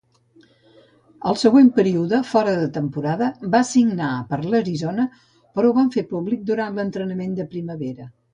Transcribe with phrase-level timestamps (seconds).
[1.31, 5.07] El següent període fora de temporada va signar per l'Arizona,
[5.59, 8.11] però ho van fer públic durant l'entrenament de primavera.